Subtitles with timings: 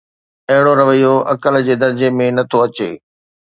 [0.51, 2.91] اهڙو رويو عقل جي درجي ۾ نه ٿو اچي.